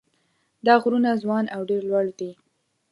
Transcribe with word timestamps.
دا 0.65 0.73
غرونه 0.81 1.09
ځوان 1.23 1.45
او 1.55 1.61
ډېر 1.69 1.81
لوړ 1.89 2.05
دي. 2.19 2.31